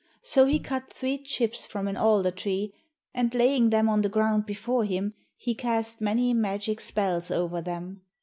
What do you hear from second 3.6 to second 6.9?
them on the ground before him, he cast many magic